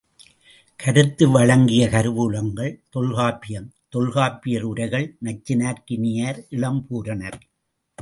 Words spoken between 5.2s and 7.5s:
Nachinarkiniyar Ilampuranar.